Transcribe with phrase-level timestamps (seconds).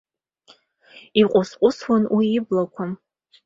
[1.21, 2.85] Иҟәысҟәысуан уи иблақәагьы.